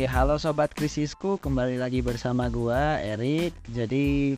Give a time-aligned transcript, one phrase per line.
[0.00, 3.52] Ya, halo sobat krisisku, kembali lagi bersama gua Erik.
[3.68, 4.32] Jadi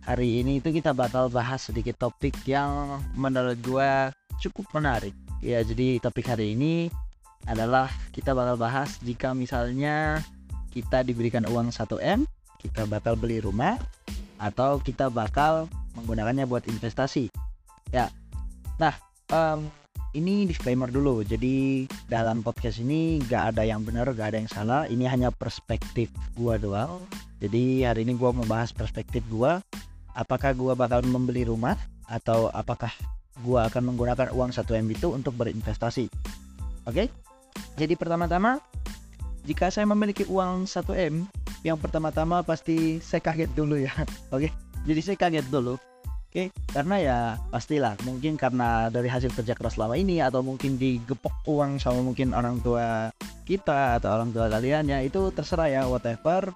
[0.00, 5.12] hari ini itu kita bakal bahas sedikit topik yang menurut gua cukup menarik.
[5.44, 6.88] Ya, jadi topik hari ini
[7.44, 10.24] adalah kita bakal bahas jika misalnya
[10.72, 12.24] kita diberikan uang 1M,
[12.64, 13.76] kita bakal beli rumah
[14.40, 15.68] atau kita bakal
[16.00, 17.28] menggunakannya buat investasi.
[17.92, 18.08] Ya.
[18.80, 18.96] Nah,
[19.28, 19.68] em,
[20.14, 21.26] ini disclaimer dulu.
[21.26, 24.86] Jadi dalam podcast ini gak ada yang benar, gak ada yang salah.
[24.86, 27.02] Ini hanya perspektif gua doang.
[27.42, 29.60] Jadi hari ini gua mau bahas perspektif gua.
[30.14, 31.74] Apakah gua bakal membeli rumah
[32.06, 32.94] atau apakah
[33.42, 36.06] gua akan menggunakan uang 1M itu untuk berinvestasi.
[36.86, 37.10] Oke?
[37.74, 38.62] Jadi pertama-tama
[39.44, 41.26] jika saya memiliki uang 1M,
[41.66, 43.92] yang pertama-tama pasti saya kaget dulu ya.
[44.34, 44.54] Oke?
[44.86, 45.74] Jadi saya kaget dulu
[46.34, 47.18] Oke, karena ya
[47.54, 52.34] pastilah mungkin karena dari hasil kerja keras selama ini atau mungkin digepok uang sama mungkin
[52.34, 53.14] orang tua
[53.46, 56.50] kita atau orang tua kalian ya itu terserah ya whatever.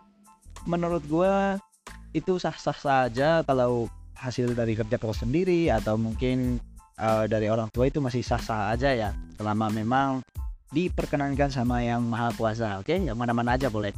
[0.66, 1.62] Menurut gua
[2.10, 3.86] itu sah-sah saja kalau
[4.18, 6.58] hasil dari kerja keras sendiri atau mungkin
[6.98, 10.26] uh, dari orang tua itu masih sah-sah aja ya selama memang
[10.74, 13.94] diperkenankan sama yang maha kuasa oke yang mana-mana aja boleh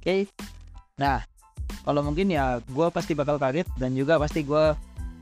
[0.00, 0.30] oke
[1.02, 1.20] nah
[1.82, 4.72] kalau mungkin ya gue pasti bakal kaget dan juga pasti gue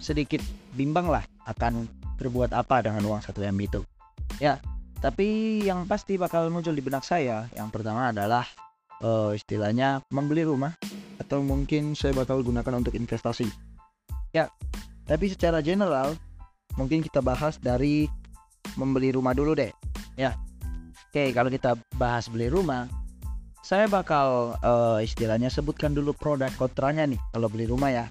[0.05, 0.45] sedikit
[0.77, 1.89] bimbang lah akan
[2.21, 3.81] berbuat apa dengan uang 1M itu.
[4.37, 4.61] Ya,
[5.01, 8.45] tapi yang pasti bakal muncul di benak saya yang pertama adalah
[9.01, 10.77] uh, istilahnya membeli rumah
[11.17, 13.49] atau mungkin saya bakal gunakan untuk investasi.
[14.37, 14.53] Ya,
[15.09, 16.13] tapi secara general
[16.77, 18.11] mungkin kita bahas dari
[18.77, 19.71] membeli rumah dulu deh.
[20.19, 20.37] Ya.
[21.11, 22.91] Oke, kalau kita bahas beli rumah,
[23.63, 28.07] saya bakal uh, istilahnya sebutkan dulu produk kontranya nih kalau beli rumah ya.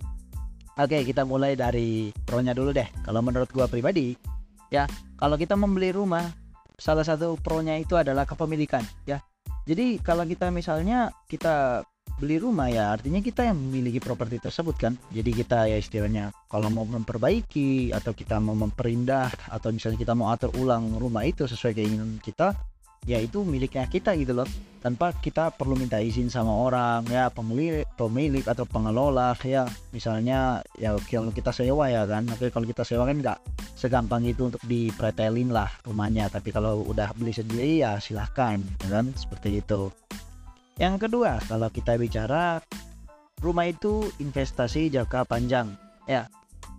[0.73, 2.89] Oke, kita mulai dari pro-nya dulu deh.
[3.05, 4.17] Kalau menurut gua pribadi,
[4.73, 4.89] ya,
[5.21, 6.25] kalau kita membeli rumah,
[6.81, 9.21] salah satu pro-nya itu adalah kepemilikan, ya.
[9.69, 11.85] Jadi kalau kita misalnya kita
[12.17, 14.94] beli rumah ya, artinya kita yang memiliki properti tersebut kan.
[15.13, 20.34] Jadi kita ya istilahnya kalau mau memperbaiki atau kita mau memperindah atau misalnya kita mau
[20.34, 22.57] atur ulang rumah itu sesuai keinginan kita,
[23.03, 24.47] ya itu miliknya kita gitu loh.
[24.84, 29.64] Tanpa kita perlu minta izin sama orang ya pemilik pemilik atau pengelola ya.
[29.96, 32.28] Misalnya ya kalau kita sewa ya kan.
[32.28, 33.40] Tapi kalau kita sewa kan nggak
[33.80, 36.28] segampang itu untuk dipretelin lah rumahnya.
[36.28, 39.08] Tapi kalau udah beli sendiri ya silahkan ya kan.
[39.16, 39.88] Seperti itu.
[40.75, 42.59] Yang kedua kalau kita bicara
[43.40, 45.75] rumah itu investasi jangka panjang
[46.08, 46.28] ya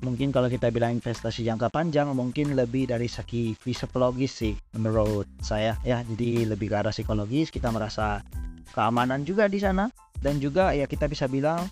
[0.04, 5.81] mungkin kalau kita bilang investasi jangka panjang mungkin lebih dari segi psikologis sih menurut saya.
[5.82, 8.20] Ya jadi lebih ke arah psikologis kita merasa
[8.76, 9.88] keamanan juga di sana.
[10.20, 11.64] Dan juga ya kita bisa bilang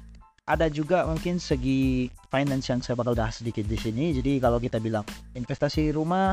[0.48, 4.16] ada juga mungkin segi finance yang saya bakal bahas sedikit di sini.
[4.16, 5.06] Jadi kalau kita bilang
[5.36, 6.32] investasi rumah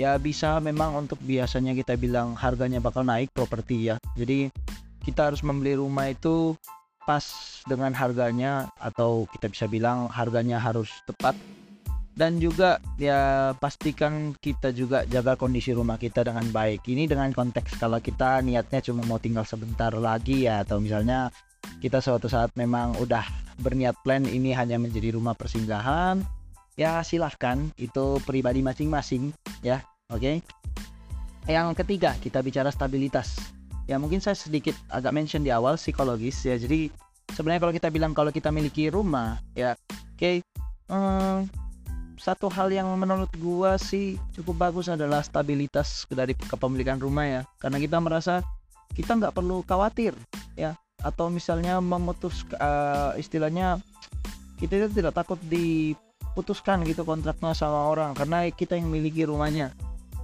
[0.00, 3.96] ya bisa memang untuk biasanya kita bilang harganya bakal naik properti ya.
[4.16, 4.48] Jadi
[5.04, 6.56] kita harus membeli rumah itu
[7.10, 7.26] pas
[7.66, 11.34] dengan harganya atau kita bisa bilang harganya harus tepat.
[12.14, 16.86] Dan juga ya pastikan kita juga jaga kondisi rumah kita dengan baik.
[16.86, 21.34] Ini dengan konteks kalau kita niatnya cuma mau tinggal sebentar lagi ya atau misalnya
[21.82, 23.26] kita suatu saat memang udah
[23.58, 26.22] berniat plan ini hanya menjadi rumah persinggahan
[26.78, 29.34] ya silahkan itu pribadi masing-masing
[29.66, 29.82] ya
[30.12, 30.22] oke?
[30.22, 30.36] Okay?
[31.50, 33.59] yang ketiga kita bicara stabilitas
[33.90, 36.54] ya mungkin saya sedikit agak mention di awal psikologis ya.
[36.54, 36.86] Jadi
[37.34, 40.46] sebenarnya kalau kita bilang kalau kita miliki rumah ya oke okay,
[40.86, 41.50] hmm,
[42.14, 47.42] satu hal yang menurut gua sih cukup bagus adalah stabilitas dari kepemilikan rumah ya.
[47.58, 48.46] Karena kita merasa
[48.94, 50.14] kita nggak perlu khawatir
[50.54, 50.78] ya.
[51.02, 53.82] Atau misalnya memutus uh, istilahnya
[54.62, 59.72] kita itu tidak takut diputuskan gitu kontraknya sama orang karena kita yang miliki rumahnya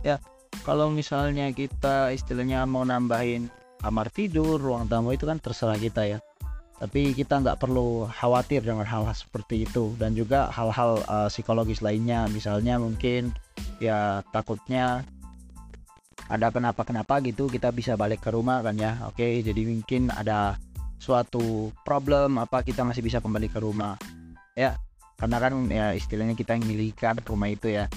[0.05, 0.21] ya
[0.63, 3.51] kalau misalnya kita istilahnya mau nambahin
[3.81, 6.19] kamar tidur ruang tamu itu kan terserah kita ya.
[6.77, 9.97] Tapi kita nggak perlu khawatir dengan hal-hal seperti itu.
[9.97, 12.29] Dan juga hal-hal uh, psikologis lainnya.
[12.29, 13.33] Misalnya mungkin
[13.81, 15.01] ya takutnya
[16.27, 19.01] ada kenapa-kenapa gitu kita bisa balik ke rumah kan ya.
[19.09, 20.61] Oke jadi mungkin ada
[21.01, 23.97] suatu problem apa kita masih bisa kembali ke rumah.
[24.53, 24.77] Ya
[25.17, 27.89] karena kan ya istilahnya kita yang milikan rumah itu ya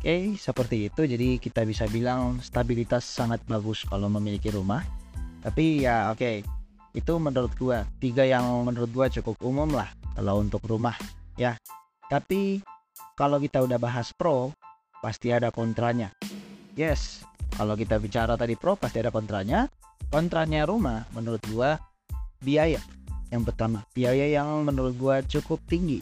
[0.00, 1.04] Oke, seperti itu.
[1.04, 4.80] Jadi kita bisa bilang stabilitas sangat bagus kalau memiliki rumah.
[5.44, 6.40] Tapi ya oke,
[6.96, 10.96] itu menurut gua tiga yang menurut gua cukup umum lah kalau untuk rumah
[11.36, 11.52] ya.
[12.08, 12.64] Tapi
[13.12, 14.56] kalau kita udah bahas pro,
[15.04, 16.16] pasti ada kontranya.
[16.80, 17.20] Yes,
[17.60, 19.68] kalau kita bicara tadi pro pasti ada kontranya.
[20.08, 21.76] Kontranya rumah menurut gua
[22.40, 22.80] biaya.
[23.28, 26.00] Yang pertama, biaya yang menurut gua cukup tinggi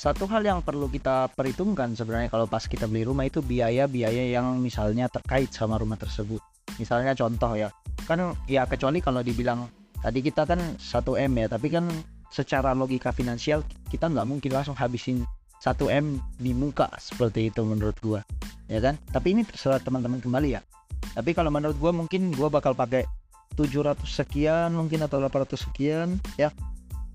[0.00, 4.56] satu hal yang perlu kita perhitungkan sebenarnya kalau pas kita beli rumah itu biaya-biaya yang
[4.56, 6.40] misalnya terkait sama rumah tersebut.
[6.80, 7.68] Misalnya contoh ya,
[8.08, 9.68] kan ya kecuali kalau dibilang
[10.00, 11.84] tadi kita kan 1 m ya tapi kan
[12.32, 13.60] secara logika finansial
[13.92, 15.20] kita nggak mungkin langsung habisin
[15.60, 18.24] 1 m di muka seperti itu menurut gua
[18.72, 18.96] ya kan?
[19.12, 20.64] Tapi ini terserah teman-teman kembali ya.
[21.12, 23.04] Tapi kalau menurut gua mungkin gua bakal pakai
[23.52, 26.48] 700 sekian mungkin atau 800 sekian ya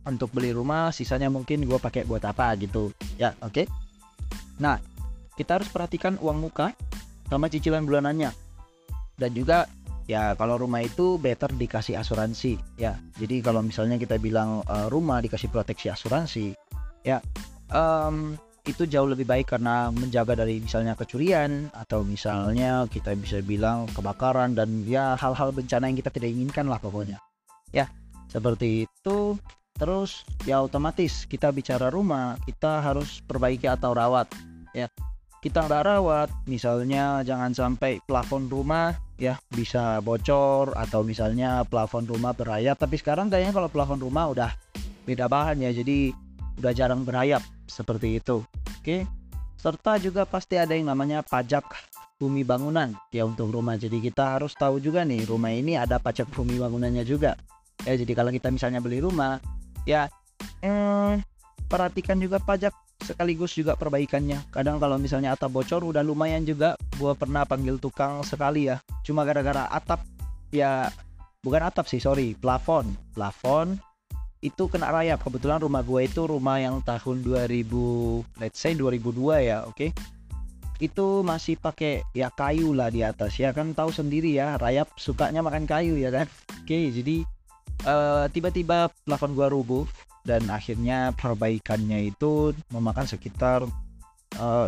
[0.06, 2.94] untuk beli rumah sisanya mungkin gua pakai buat apa gitu.
[3.18, 3.66] Ya oke.
[3.66, 3.68] Okay?
[4.56, 4.80] nah
[5.36, 6.72] kita harus perhatikan uang muka
[7.28, 8.32] sama cicilan bulanannya.
[9.20, 9.68] Dan juga
[10.06, 12.96] ya kalau rumah itu better dikasih asuransi ya.
[13.20, 16.56] Jadi kalau misalnya kita bilang uh, rumah dikasih proteksi asuransi
[17.06, 17.22] ya
[17.70, 18.34] um,
[18.66, 24.58] itu jauh lebih baik karena menjaga dari misalnya kecurian atau misalnya kita bisa bilang kebakaran
[24.58, 27.22] dan ya hal-hal bencana yang kita tidak inginkan lah pokoknya.
[27.70, 27.86] Ya
[28.26, 29.38] seperti itu
[29.76, 34.32] terus ya otomatis kita bicara rumah kita harus perbaiki atau rawat
[34.76, 34.88] ya.
[35.44, 42.34] Kita nggak rawat misalnya jangan sampai plafon rumah ya bisa bocor atau misalnya plafon rumah
[42.34, 42.82] berayap.
[42.82, 44.52] Tapi sekarang kayaknya kalau plafon rumah udah
[45.06, 46.10] beda bahan ya jadi
[46.58, 48.42] udah jarang berayap seperti itu.
[48.82, 49.06] Oke?
[49.62, 51.66] Serta juga pasti ada yang namanya pajak
[52.18, 53.78] bumi bangunan ya untuk rumah.
[53.78, 57.38] Jadi kita harus tahu juga nih rumah ini ada pajak bumi bangunannya juga.
[57.84, 59.38] Ya jadi kalau kita misalnya beli rumah
[59.86, 60.12] ya
[60.62, 61.14] eh,
[61.70, 64.50] perhatikan juga pajak sekaligus juga perbaikannya.
[64.50, 68.82] Kadang kalau misalnya atap bocor udah lumayan juga gua pernah panggil tukang sekali ya.
[69.06, 70.02] Cuma gara-gara atap
[70.50, 70.90] ya
[71.46, 72.90] bukan atap sih sorry plafon.
[73.14, 73.78] Plafon
[74.42, 77.66] itu kena rayap kebetulan rumah gue itu rumah yang tahun 2000
[78.38, 79.74] let's say 2002 ya oke.
[79.74, 79.90] Okay?
[80.84, 83.40] itu masih pakai ya kayu lah di atas.
[83.40, 86.28] Ya kan tahu sendiri ya rayap sukanya makan kayu ya kan.
[86.64, 87.24] Oke okay, jadi
[87.86, 89.86] uh, tiba-tiba plafon gua rubuh
[90.26, 93.62] dan akhirnya perbaikannya itu memakan sekitar
[94.42, 94.68] uh,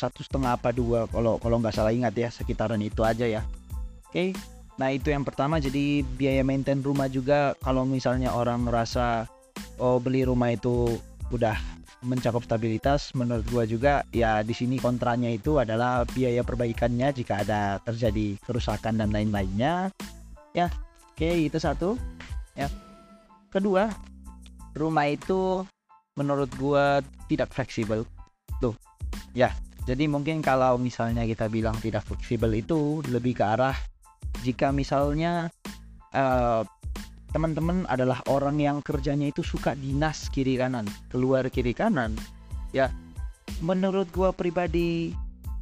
[0.00, 3.42] satu setengah apa dua kalau kalau nggak salah ingat ya sekitaran itu aja ya.
[4.10, 4.28] Oke okay.
[4.76, 7.54] nah itu yang pertama jadi biaya maintain rumah juga.
[7.62, 9.30] Kalau misalnya orang merasa
[9.78, 10.98] oh beli rumah itu
[11.30, 11.56] udah
[12.04, 17.82] mencakup stabilitas menurut gua juga ya di sini kontranya itu adalah biaya perbaikannya jika ada
[17.82, 19.94] terjadi kerusakan dan lain-lainnya.
[20.50, 20.66] Ya
[21.14, 21.94] oke okay, itu satu
[22.56, 22.68] ya.
[23.52, 23.92] Kedua
[24.74, 25.62] rumah itu
[26.16, 28.08] menurut gua tidak fleksibel.
[28.58, 28.74] Tuh.
[29.36, 29.52] Ya
[29.86, 33.78] jadi mungkin kalau misalnya kita bilang tidak fleksibel itu lebih ke arah
[34.42, 35.46] jika misalnya
[36.10, 36.66] uh,
[37.30, 42.18] teman-teman adalah orang yang kerjanya itu suka dinas kiri kanan keluar kiri kanan
[42.74, 42.90] ya
[43.62, 45.14] menurut gua pribadi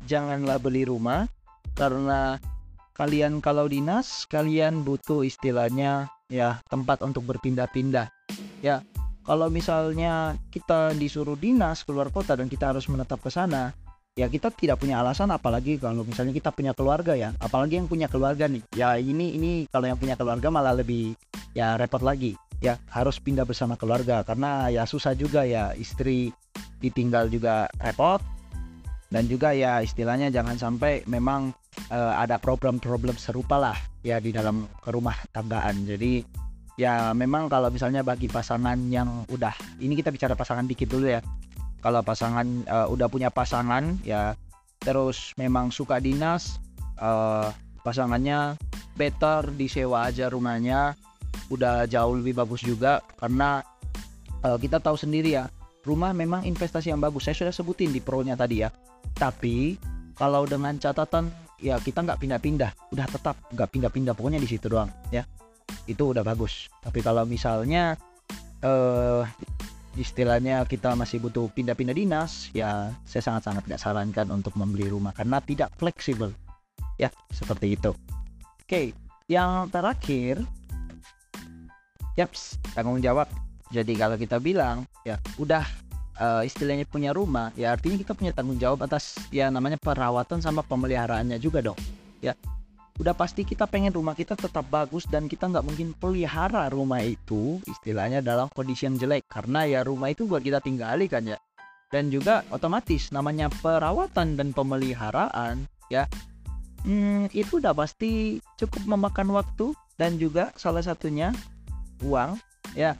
[0.08, 1.28] janganlah beli rumah
[1.76, 2.40] karena
[2.94, 8.08] kalian kalau dinas kalian butuh istilahnya ya tempat untuk berpindah-pindah.
[8.62, 8.80] Ya
[9.26, 13.74] kalau misalnya kita disuruh dinas keluar kota dan kita harus menetap ke sana
[14.14, 17.34] ya kita tidak punya alasan apalagi kalau misalnya kita punya keluarga ya.
[17.42, 18.62] Apalagi yang punya keluarga nih.
[18.78, 21.18] Ya ini ini kalau yang punya keluarga malah lebih
[21.52, 22.38] ya repot lagi.
[22.62, 26.30] Ya harus pindah bersama keluarga karena ya susah juga ya istri
[26.78, 28.22] ditinggal juga repot.
[29.10, 31.54] Dan juga ya istilahnya jangan sampai memang
[31.90, 35.84] uh, ada problem-problem serupa lah ya di dalam rumah tanggaan.
[35.88, 36.24] Jadi
[36.74, 41.20] ya memang kalau misalnya bagi pasangan yang udah ini kita bicara pasangan dikit dulu ya.
[41.84, 44.32] Kalau pasangan uh, udah punya pasangan ya
[44.80, 46.60] terus memang suka dinas
[47.00, 47.48] uh,
[47.84, 48.56] pasangannya
[48.96, 50.96] better disewa aja rumahnya
[51.52, 53.04] udah jauh lebih bagus juga.
[53.20, 53.60] Karena
[54.44, 55.44] uh, kita tahu sendiri ya
[55.84, 57.28] rumah memang investasi yang bagus.
[57.28, 58.72] Saya sudah sebutin di pro-nya tadi ya.
[59.14, 59.76] Tapi
[60.16, 62.92] kalau dengan catatan ya kita nggak pindah-pindah.
[62.92, 65.24] Udah tetap nggak pindah-pindah pokoknya di situ doang ya.
[65.88, 66.68] Itu udah bagus.
[66.84, 67.96] Tapi kalau misalnya
[68.60, 69.24] uh,
[69.96, 75.38] istilahnya kita masih butuh pindah-pindah dinas ya saya sangat-sangat gak sarankan untuk membeli rumah karena
[75.38, 76.34] tidak fleksibel
[76.98, 77.94] ya seperti itu.
[78.60, 78.90] Oke
[79.30, 80.42] yang terakhir
[82.18, 83.30] yaps tanggung jawab.
[83.70, 85.64] Jadi kalau kita bilang ya udah
[86.18, 90.62] uh, istilahnya punya rumah ya artinya kita punya tanggung jawab atas ya namanya perawatan sama
[90.66, 91.78] pemeliharaannya juga dong
[92.22, 92.34] ya.
[92.94, 97.58] Udah pasti kita pengen rumah kita tetap bagus dan kita nggak mungkin pelihara rumah itu
[97.66, 101.34] istilahnya dalam kondisi yang jelek karena ya rumah itu buat kita tinggali kan ya.
[101.90, 106.06] Dan juga otomatis namanya perawatan dan pemeliharaan ya
[106.84, 111.32] hmm, itu udah pasti cukup memakan waktu dan juga salah satunya
[112.04, 112.38] uang
[112.76, 112.94] ya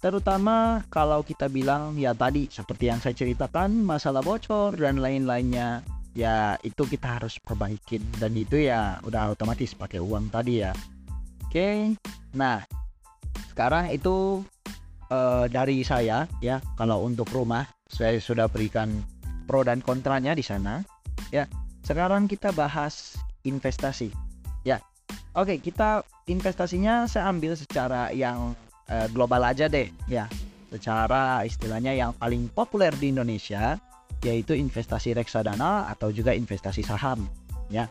[0.00, 5.84] terutama kalau kita bilang ya tadi seperti yang saya ceritakan masalah bocor dan lain-lainnya.
[6.10, 8.02] Ya itu kita harus perbaikin.
[8.18, 10.72] Dan itu ya udah otomatis pakai uang tadi ya.
[11.46, 11.94] Oke
[12.32, 12.64] nah
[13.52, 14.40] sekarang itu
[15.12, 16.58] uh, dari saya ya.
[16.80, 18.90] Kalau untuk rumah saya sudah berikan
[19.44, 20.80] pro dan kontranya di sana
[21.30, 21.44] ya.
[21.84, 24.10] Sekarang kita bahas investasi
[24.64, 24.80] ya.
[25.36, 28.56] Oke kita investasinya saya ambil secara yang
[28.90, 29.88] uh, global aja deh.
[30.10, 30.26] Ya.
[30.70, 33.78] Secara istilahnya yang paling populer di Indonesia
[34.20, 37.24] yaitu investasi reksadana atau juga investasi saham
[37.72, 37.88] ya.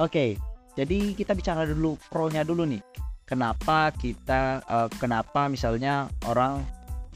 [0.00, 0.40] Oke
[0.76, 2.84] jadi kita bicara dulu pro-nya dulu nih.
[3.24, 6.62] Kenapa kita uh, kenapa misalnya orang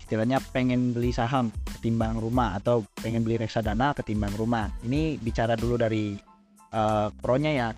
[0.01, 4.73] istilahnya pengen beli saham ketimbang rumah atau pengen beli reksadana ketimbang rumah?
[4.83, 6.17] Ini bicara dulu dari
[6.73, 7.69] uh, pro-nya ya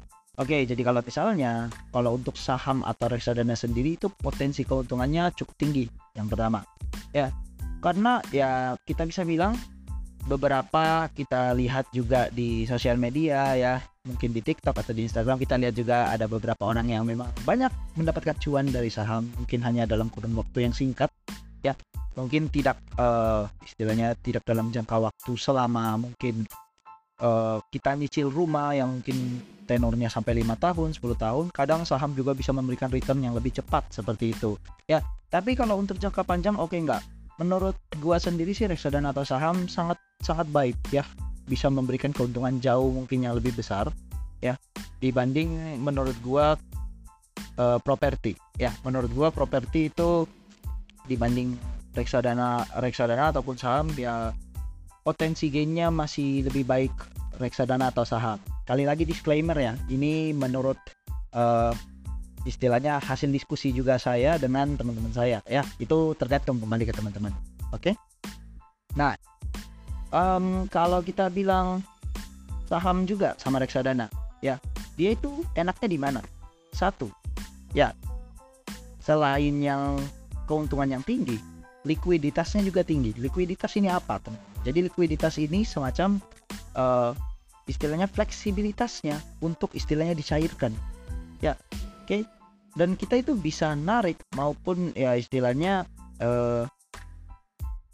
[0.41, 5.85] Oke, jadi kalau misalnya kalau untuk saham atau reksadana sendiri itu potensi keuntungannya cukup tinggi.
[6.17, 6.65] Yang pertama,
[7.13, 7.29] ya,
[7.85, 9.53] karena ya kita bisa bilang
[10.25, 15.59] beberapa kita lihat juga di sosial media ya mungkin di TikTok atau di Instagram kita
[15.59, 20.11] lihat juga ada beberapa orang yang memang banyak mendapatkan cuan dari saham mungkin hanya dalam
[20.15, 21.11] kurun waktu yang singkat
[21.67, 21.75] ya
[22.15, 26.47] mungkin tidak uh, istilahnya tidak dalam jangka waktu selama mungkin
[27.23, 32.35] uh, kita nyicil rumah yang mungkin tenornya sampai lima tahun 10 tahun kadang saham juga
[32.35, 34.59] bisa memberikan return yang lebih cepat seperti itu.
[34.91, 35.01] Ya
[35.31, 37.03] tapi kalau untuk jangka panjang oke okay, enggak
[37.41, 41.07] menurut gua sendiri sih reksadana atau saham sangat sangat baik ya.
[41.47, 43.89] Bisa memberikan keuntungan jauh mungkin yang lebih besar
[44.43, 44.59] ya.
[45.01, 46.59] Dibanding menurut gua
[47.57, 48.75] uh, properti ya.
[48.83, 50.27] Menurut gua properti itu
[51.07, 51.59] dibanding
[51.93, 54.33] reksadana reksadana ataupun saham ya
[55.03, 56.95] potensi gainnya masih lebih baik
[57.43, 58.39] reksadana atau saham.
[58.63, 60.79] Kali lagi disclaimer ya ini menurut
[61.35, 61.75] uh,
[62.47, 65.43] istilahnya hasil diskusi juga saya dengan teman-teman saya.
[65.51, 67.35] Ya itu tergantung kembali ke teman-teman.
[67.75, 67.93] Oke?
[67.93, 67.95] Okay?
[68.93, 69.17] nah
[70.13, 71.81] um, kalau kita bilang
[72.69, 74.13] saham juga sama reksadana
[74.45, 74.61] ya
[75.01, 76.21] dia itu enaknya di mana?
[76.71, 77.11] Satu
[77.75, 77.91] ya
[79.03, 79.99] selain yang
[80.47, 81.41] keuntungan yang tinggi
[81.83, 83.17] likuiditasnya juga tinggi.
[83.19, 86.23] Likuiditas ini apa teman jadi likuiditas ini semacam
[86.79, 87.13] uh,
[87.67, 90.75] istilahnya fleksibilitasnya untuk istilahnya dicairkan.
[91.43, 91.59] Ya
[92.03, 92.23] okay?
[92.73, 95.85] dan kita itu bisa narik maupun ya istilahnya
[96.25, 96.65] uh,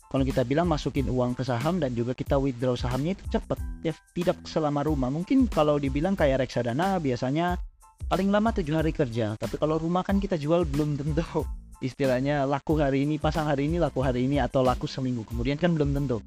[0.09, 3.61] kalau kita bilang masukin uang ke saham dan juga kita withdraw sahamnya itu cepat.
[3.85, 5.13] Ya tidak selama rumah.
[5.13, 7.61] Mungkin kalau dibilang kayak reksadana biasanya
[8.09, 9.37] paling lama tujuh hari kerja.
[9.37, 11.45] Tapi kalau rumah kan kita jual belum tentu.
[11.79, 15.29] Istilahnya laku hari ini pasang hari ini laku hari ini atau laku seminggu.
[15.29, 16.25] Kemudian kan belum tentu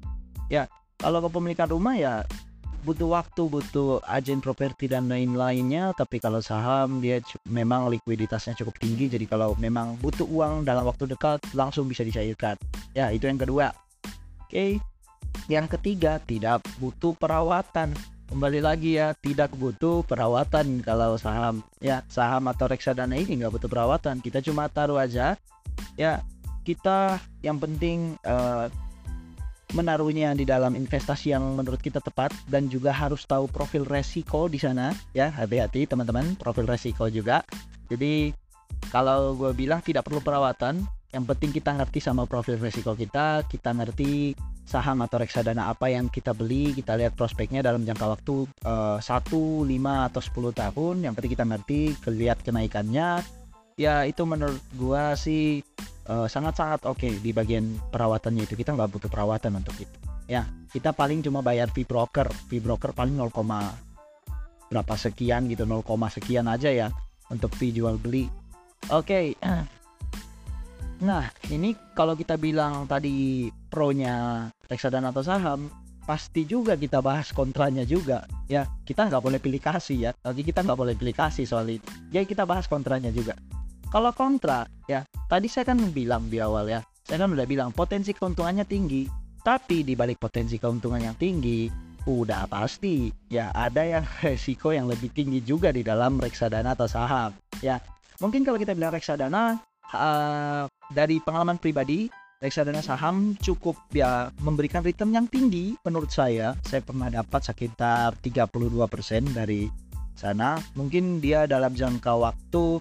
[0.52, 0.68] ya
[1.00, 2.14] kalau kepemilikan rumah ya
[2.82, 5.94] butuh waktu, butuh agen properti dan lain-lainnya.
[5.94, 9.06] Tapi kalau saham dia memang likuiditasnya cukup tinggi.
[9.06, 12.58] Jadi kalau memang butuh uang dalam waktu dekat langsung bisa dicairkan.
[12.92, 13.70] Ya itu yang kedua.
[14.46, 14.82] Oke.
[15.48, 17.94] Yang ketiga tidak butuh perawatan.
[18.28, 23.68] Kembali lagi ya tidak butuh perawatan kalau saham ya saham atau reksadana ini nggak butuh
[23.68, 25.36] perawatan kita cuma taruh aja
[26.00, 26.24] ya
[26.64, 28.72] kita yang penting uh,
[29.72, 34.60] menaruhnya di dalam investasi yang menurut kita tepat dan juga harus tahu profil resiko di
[34.60, 35.32] sana ya.
[35.32, 37.44] Hati-hati teman-teman profil resiko juga.
[37.88, 38.32] Jadi
[38.88, 43.76] kalau gue bilang tidak perlu perawatan yang penting kita ngerti sama profil resiko kita kita
[43.76, 44.32] ngerti
[44.64, 49.04] saham atau reksadana apa yang kita beli kita lihat prospeknya dalam jangka waktu uh, 1,
[49.04, 53.20] 5 atau 10 tahun yang penting kita ngerti lihat kenaikannya.
[53.80, 55.64] Ya itu menurut gua sih
[56.08, 58.54] uh, sangat-sangat oke okay di bagian perawatannya itu.
[58.58, 59.96] Kita nggak butuh perawatan untuk itu.
[60.26, 62.30] Ya kita paling cuma bayar fee broker.
[62.48, 63.30] Fee broker paling 0,
[64.72, 66.88] berapa sekian gitu 0, sekian aja ya
[67.28, 68.26] untuk fee jual beli.
[68.90, 69.36] Oke.
[69.36, 69.36] Okay.
[71.08, 75.66] nah ini kalau kita bilang tadi pro-nya reksadana atau saham
[76.02, 78.26] pasti juga kita bahas kontranya juga.
[78.50, 80.10] Ya kita nggak boleh pilih kasih ya.
[80.16, 81.86] Tapi kita nggak boleh pilih kasih soal itu.
[82.10, 83.38] Jadi kita bahas kontranya juga
[83.92, 88.16] kalau kontra, ya tadi saya kan bilang di awal ya, saya kan udah bilang potensi
[88.16, 89.04] keuntungannya tinggi,
[89.44, 91.68] tapi di balik potensi keuntungan yang tinggi,
[92.08, 97.36] udah pasti ya ada yang resiko yang lebih tinggi juga di dalam reksadana atau saham.
[97.60, 97.84] Ya,
[98.16, 99.60] mungkin kalau kita bilang reksadana
[99.92, 102.08] uh, dari pengalaman pribadi,
[102.40, 106.56] reksadana saham cukup ya memberikan return yang tinggi menurut saya.
[106.64, 109.68] Saya pernah dapat sekitar 32% dari
[110.16, 110.56] sana.
[110.80, 112.80] Mungkin dia dalam jangka waktu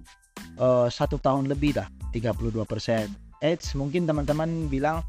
[0.59, 3.07] uh, satu tahun lebih dah 32 persen.
[3.41, 5.01] Eits mungkin teman-teman bilang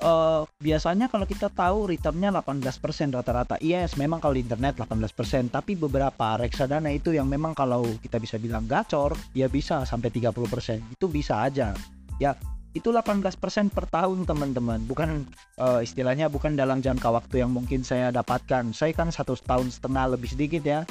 [0.00, 2.80] uh, biasanya kalau kita tahu returnnya 18%
[3.14, 3.60] rata-rata.
[3.60, 8.40] Yes memang kalau di internet 18% tapi beberapa reksadana itu yang memang kalau kita bisa
[8.40, 11.76] bilang gacor ya bisa sampai 30% itu bisa aja.
[12.22, 12.34] Ya
[12.74, 13.38] itu 18%
[13.70, 14.82] per tahun teman-teman.
[14.90, 15.30] Bukan
[15.62, 18.74] uh, istilahnya bukan dalam jangka waktu yang mungkin saya dapatkan.
[18.74, 20.82] Saya kan satu tahun setengah lebih sedikit ya.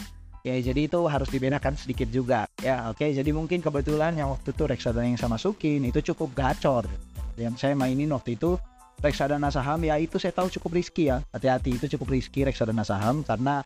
[0.48, 3.04] Ya jadi itu harus dibedakan sedikit juga ya oke.
[3.04, 6.88] Okay, jadi mungkin kebetulan yang waktu itu reksadana yang saya masukin itu cukup gacor.
[7.36, 8.56] Yang saya mainin waktu itu
[9.04, 11.20] reksadana saham ya itu saya tahu cukup riski ya.
[11.36, 13.62] Hati-hati itu cukup riski reksadana saham karena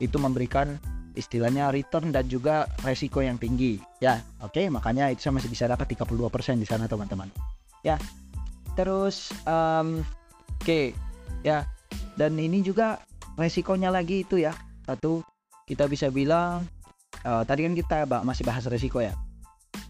[0.00, 0.80] itu memberikan
[1.12, 3.76] istilahnya return dan juga resiko yang tinggi.
[4.00, 4.64] Ya oke.
[4.72, 6.08] Makanya itu saya masih bisa dapat 32%
[6.56, 7.28] di sana teman-teman.
[7.84, 8.00] Ya
[8.72, 10.00] terus um,
[10.64, 10.96] oke.
[11.44, 11.68] Ya
[12.16, 13.04] dan ini juga
[13.36, 14.56] resikonya lagi itu ya.
[14.88, 15.20] Satu
[15.68, 16.64] kita bisa bilang
[17.24, 19.14] uh, tadi kan kita masih bahas resiko ya.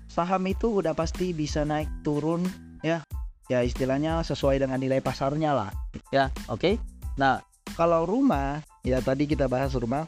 [0.08, 2.44] Saham itu udah pasti bisa naik turun
[2.80, 3.04] ya.
[3.48, 5.70] Ya istilahnya sesuai dengan nilai pasarnya lah.
[6.12, 6.60] Ya oke.
[6.60, 6.74] Okay?
[7.18, 7.42] nah
[7.74, 10.06] kalau rumah ya tadi kita bahas rumah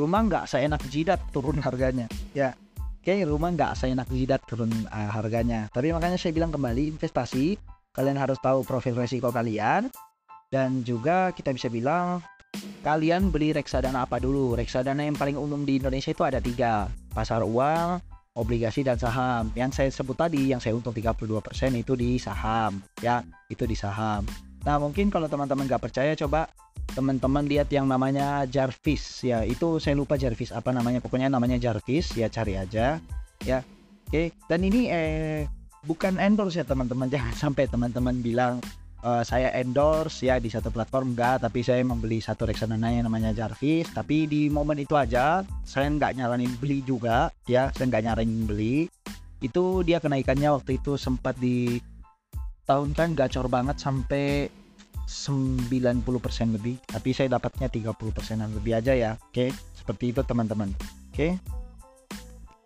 [0.00, 2.06] rumah nggak seenak jidat turun harganya.
[2.32, 2.54] Ya
[3.02, 5.66] oke rumah nggak seenak jidat turun uh, harganya.
[5.74, 7.58] Tapi makanya saya bilang kembali investasi
[7.90, 9.90] kalian harus tahu profil resiko kalian
[10.50, 12.22] dan juga kita bisa bilang
[12.80, 17.44] kalian beli reksadana apa dulu reksadana yang paling umum di Indonesia itu ada tiga pasar
[17.44, 18.00] uang
[18.38, 19.50] obligasi dan saham.
[19.58, 21.20] Yang saya sebut tadi yang saya untung 32%
[21.76, 24.24] itu di saham, ya, itu di saham.
[24.62, 26.46] Nah, mungkin kalau teman-teman nggak percaya coba
[26.92, 29.42] teman-teman lihat yang namanya Jarvis ya.
[29.42, 31.00] Itu saya lupa Jarvis apa namanya.
[31.00, 33.00] Pokoknya namanya Jarvis ya cari aja
[33.44, 33.58] ya.
[34.10, 35.46] Oke, dan ini eh
[35.86, 37.08] bukan endorse ya teman-teman.
[37.14, 38.60] Jangan sampai teman-teman bilang
[39.04, 43.32] uh, saya endorse ya di satu platform enggak tapi saya membeli satu reksadana yang namanya
[43.32, 43.88] Jarvis.
[43.92, 48.88] Tapi di momen itu aja saya nggak nyaranin beli juga ya saya nggak nyaranin beli.
[49.40, 51.80] Itu dia kenaikannya waktu itu sempat di
[52.68, 54.48] tahun kan gacor banget sampai
[55.10, 56.06] 90%
[56.54, 56.78] lebih.
[56.86, 59.12] Tapi saya dapatnya 30% lebih aja ya.
[59.30, 60.70] Oke seperti itu teman-teman.
[61.10, 61.40] Oke.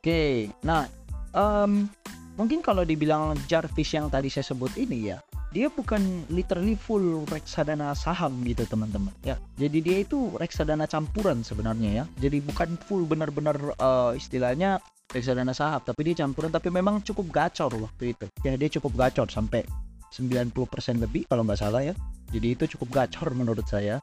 [0.02, 0.84] Oke nah
[1.32, 1.88] um,
[2.34, 5.18] mungkin kalau dibilang Jarvis yang tadi saya sebut ini ya
[5.54, 9.14] dia bukan literally full reksadana saham gitu teman-teman.
[9.22, 12.04] Ya jadi dia itu reksadana campuran sebenarnya ya.
[12.18, 14.82] Jadi bukan full benar-benar uh, istilahnya
[15.14, 18.26] reksadana saham tapi dia campuran tapi memang cukup gacor waktu itu.
[18.42, 19.62] Ya dia cukup gacor sampai
[20.10, 20.50] 90%
[20.98, 21.94] lebih kalau nggak salah ya.
[22.34, 24.02] Jadi itu cukup gacor menurut saya.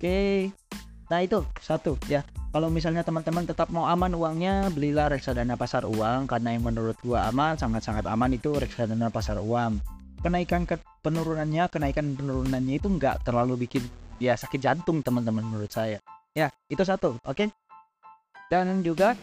[0.00, 0.48] Oke.
[1.12, 2.24] Nah itu satu ya.
[2.52, 7.28] Kalau misalnya teman-teman tetap mau aman uangnya belilah reksadana pasar uang karena yang menurut gua
[7.28, 13.66] aman sangat-sangat aman itu reksadana pasar uang kenaikan ke penurunannya kenaikan penurunannya itu nggak terlalu
[13.66, 13.82] bikin
[14.22, 15.98] ya sakit jantung teman-teman menurut saya
[16.32, 17.48] ya itu satu oke okay?
[18.48, 19.18] dan juga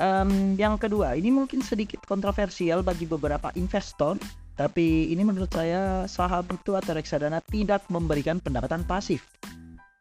[0.00, 4.16] um, yang kedua ini mungkin sedikit kontroversial bagi beberapa investor
[4.54, 9.22] tapi ini menurut saya saham itu atau reksadana tidak memberikan pendapatan pasif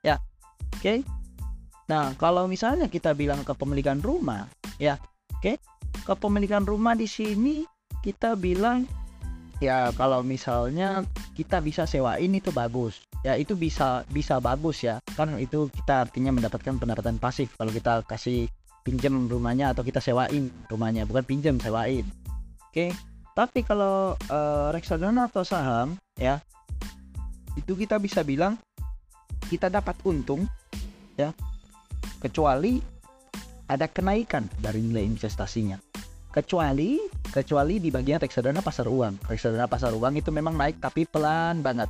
[0.01, 0.17] ya
[0.73, 0.97] oke okay?
[1.91, 4.47] nah kalau misalnya kita bilang kepemilikan rumah
[4.79, 4.95] ya
[5.35, 5.55] oke okay?
[6.07, 7.67] kepemilikan rumah di sini
[7.99, 8.87] kita bilang
[9.63, 12.99] ya kalau misalnya kita bisa sewain itu bagus.
[13.23, 14.99] Ya itu bisa bisa bagus ya.
[15.15, 17.55] Kan itu kita artinya mendapatkan pendapatan pasif.
[17.55, 18.51] Kalau kita kasih
[18.83, 22.03] pinjam rumahnya atau kita sewain rumahnya bukan pinjam sewain.
[22.67, 22.91] Oke
[23.33, 26.37] tapi kalau uh, reksadana atau saham ya
[27.57, 28.57] itu kita bisa bilang
[29.49, 30.45] kita dapat untung
[31.17, 31.33] ya
[32.21, 32.77] kecuali
[33.65, 35.81] ada kenaikan dari nilai investasinya
[36.33, 36.97] kecuali
[37.29, 39.29] kecuali di bagian reksadana pasar uang.
[39.29, 41.87] Reksadana pasar uang itu memang naik tapi pelan banget.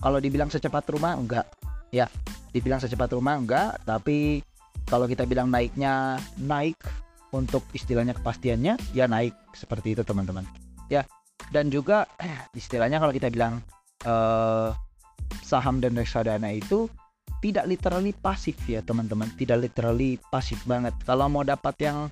[0.00, 1.46] Kalau dibilang secepat rumah enggak.
[1.92, 2.08] Ya
[2.56, 3.84] dibilang secepat rumah enggak.
[3.84, 4.40] Tapi
[4.88, 6.80] kalau kita bilang naiknya naik
[7.36, 9.36] untuk istilahnya kepastiannya ya naik.
[9.52, 10.48] Seperti itu teman-teman.
[10.88, 11.04] Ya
[11.52, 12.08] dan juga
[12.56, 13.60] istilahnya kalau kita bilang
[14.08, 14.72] uh,
[15.44, 16.88] saham dan reksadana itu
[17.44, 19.28] tidak literally pasif ya teman-teman.
[19.36, 20.96] Tidak literally pasif banget.
[21.04, 22.08] Kalau mau dapat yang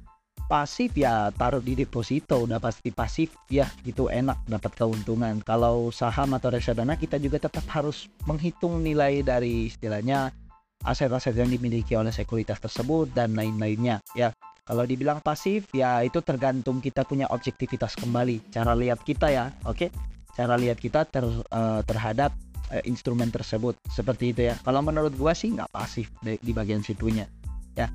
[0.50, 5.38] pasif ya taruh di deposito udah pasti pasif ya itu enak dapat keuntungan.
[5.46, 10.34] Kalau saham atau reksadana kita juga tetap harus menghitung nilai dari istilahnya
[10.82, 14.34] aset-aset yang dimiliki oleh sekuritas tersebut dan lain-lainnya ya.
[14.66, 19.86] Kalau dibilang pasif ya itu tergantung kita punya objektivitas kembali cara lihat kita ya oke?
[19.86, 19.90] Okay?
[20.34, 22.34] cara lihat kita ter, uh, terhadap
[22.74, 24.58] uh, instrumen tersebut seperti itu ya.
[24.66, 27.30] Kalau menurut gua sih nggak pasif di, di bagian situnya
[27.78, 27.86] ya.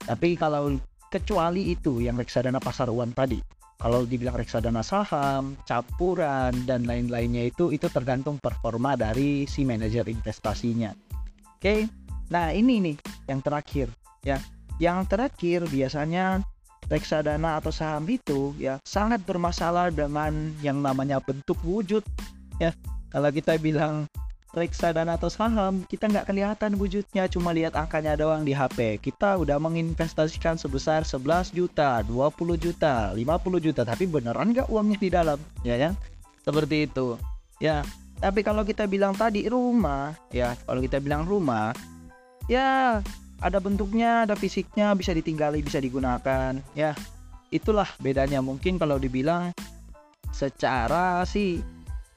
[0.00, 0.74] Tapi kalau
[1.10, 7.72] kecuali itu yang reksadana pasar uang tadi kalau dibilang reksadana saham, campuran dan lain-lainnya itu
[7.72, 10.92] itu tergantung performa dari si manajer investasinya.
[11.56, 11.88] Oke.
[12.28, 13.88] Nah, ini nih yang terakhir
[14.20, 14.36] ya.
[14.76, 16.44] Yang terakhir biasanya
[16.92, 22.04] reksadana atau saham itu ya sangat bermasalah dengan yang namanya bentuk wujud
[22.60, 22.76] ya.
[23.08, 24.04] Kalau kita bilang
[24.50, 29.62] reksadana atau saham kita nggak kelihatan wujudnya cuma lihat angkanya doang di HP kita udah
[29.62, 35.78] menginvestasikan sebesar 11 juta 20 juta 50 juta tapi beneran nggak uangnya di dalam ya
[35.78, 35.90] ya
[36.42, 37.14] seperti itu.
[37.60, 37.86] Ya
[38.18, 41.72] tapi kalau kita bilang tadi rumah ya kalau kita bilang rumah
[42.50, 43.00] ya
[43.40, 46.92] ada bentuknya ada fisiknya bisa ditinggali bisa digunakan ya.
[47.50, 48.42] Itulah bedanya.
[48.42, 49.54] Mungkin kalau dibilang
[50.34, 51.62] secara sih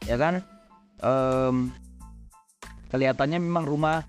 [0.09, 0.41] ya kan?
[1.03, 1.73] Um,
[2.93, 4.05] kelihatannya memang rumah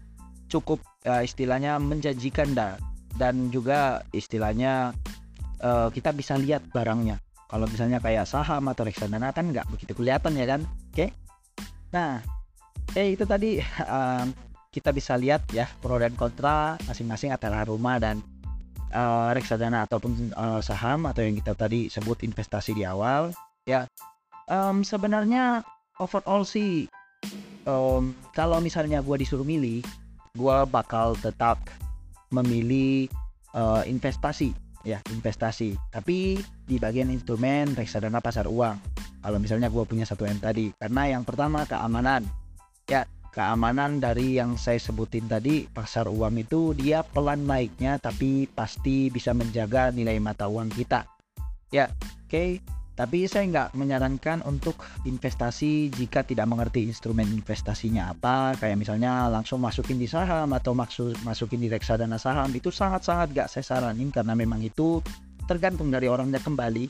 [0.52, 2.76] cukup uh, istilahnya menjanjikan dah.
[3.16, 4.92] Dan juga istilahnya
[5.64, 7.18] uh, kita bisa lihat barangnya.
[7.48, 10.60] Kalau misalnya kayak saham atau reksadana kan nggak begitu kelihatan ya kan?
[10.92, 10.92] Oke?
[10.92, 11.10] Okay?
[11.94, 12.18] nah
[12.98, 14.34] eh itu tadi um,
[14.74, 18.18] kita bisa lihat ya pro dan kontra masing-masing antara rumah dan
[18.90, 23.30] uh, reksadana ataupun uh, saham atau yang kita tadi sebut investasi di awal.
[23.62, 23.86] Ya
[24.50, 25.62] um, sebenarnya
[26.02, 26.90] overall sih
[27.68, 29.85] um, kalau misalnya gue disuruh milih
[30.35, 31.62] gue bakal tetap
[32.35, 33.07] memilih
[33.55, 34.50] uh, investasi.
[34.83, 35.79] Ya investasi.
[35.94, 38.77] Tapi di bagian instrumen reksadana pasar uang.
[39.22, 40.74] Kalau misalnya gue punya satu M tadi.
[40.77, 42.27] Karena yang pertama keamanan.
[42.90, 49.11] Ya keamanan dari yang saya sebutin tadi pasar uang itu dia pelan naiknya tapi pasti
[49.11, 51.07] bisa menjaga nilai mata uang kita.
[51.70, 52.29] Ya oke.
[52.29, 52.50] okay.
[52.94, 59.59] Tapi saya nggak menyarankan untuk investasi jika tidak mengerti instrumen investasinya apa kayak misalnya langsung
[59.59, 64.38] masukin di saham atau maksud masukin di reksadana saham itu sangat-sangat gak saya saranin karena
[64.38, 65.02] memang itu
[65.50, 66.87] tergantung dari orangnya kembali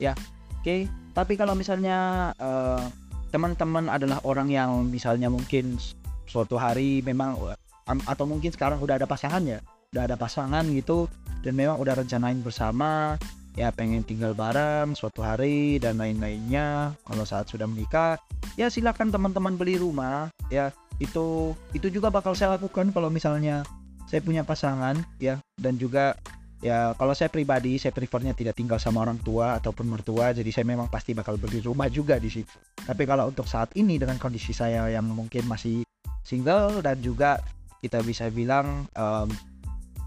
[0.00, 0.88] ya oke okay.
[1.12, 2.80] tapi kalau misalnya uh,
[3.28, 5.76] teman-teman adalah orang yang misalnya mungkin
[6.24, 7.36] suatu hari memang
[7.84, 9.60] atau mungkin sekarang udah ada pasangan ya
[9.92, 11.06] udah ada pasangan gitu
[11.44, 13.20] dan memang udah rencanain bersama
[13.54, 16.94] ya pengen tinggal bareng suatu hari dan lain-lainnya.
[17.06, 18.18] Kalau saat sudah menikah
[18.58, 20.30] ya silakan teman-teman beli rumah.
[20.50, 23.62] Ya itu itu juga bakal saya lakukan kalau misalnya
[24.10, 25.38] saya punya pasangan ya.
[25.54, 26.18] Dan juga
[26.62, 30.34] ya kalau saya pribadi saya prefernya tidak tinggal sama orang tua ataupun mertua.
[30.34, 32.58] Jadi saya memang pasti bakal beli rumah juga di situ.
[32.84, 35.86] Tapi kalau untuk saat ini dengan kondisi saya yang mungkin masih
[36.26, 37.38] single dan juga
[37.84, 39.28] kita bisa bilang um,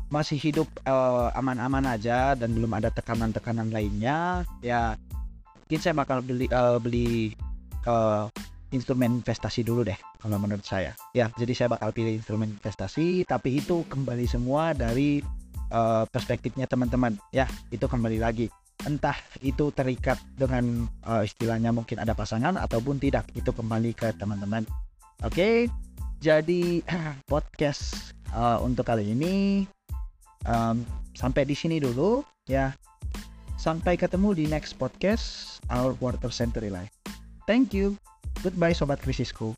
[0.07, 4.95] masih hidup eh, aman-aman aja dan belum ada tekanan-tekanan lainnya ya
[5.67, 7.35] mungkin saya bakal beli uh, beli
[7.83, 8.31] uh,
[8.71, 10.95] instrumen investasi dulu deh kalau menurut saya.
[11.11, 15.19] Ya jadi saya bakal pilih instrumen investasi tapi itu kembali semua dari
[15.75, 17.19] uh, perspektifnya teman-teman.
[17.35, 18.47] Ya itu kembali lagi.
[18.87, 24.63] Entah itu terikat dengan uh, istilahnya mungkin ada pasangan ataupun tidak itu kembali ke teman-teman.
[25.19, 25.55] Oke okay?
[26.23, 26.79] jadi
[27.31, 29.67] podcast uh, untuk kali ini
[30.47, 30.81] um,
[31.13, 32.73] sampai di sini dulu ya.
[33.57, 36.93] Sampai ketemu di next podcast our water century life.
[37.49, 37.97] Thank you.
[38.45, 39.57] Goodbye sobat krisisku